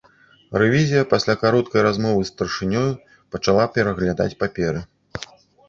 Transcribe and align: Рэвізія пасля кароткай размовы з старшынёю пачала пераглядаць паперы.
Рэвізія 0.61 1.03
пасля 1.11 1.35
кароткай 1.43 1.85
размовы 1.89 2.21
з 2.25 2.31
старшынёю 2.33 2.83
пачала 3.37 3.63
пераглядаць 3.79 4.31
паперы. 4.43 4.85